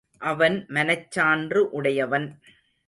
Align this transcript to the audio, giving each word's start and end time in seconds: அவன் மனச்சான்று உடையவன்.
அவன் 0.21 0.65
மனச்சான்று 0.69 1.57
உடையவன். 1.57 2.27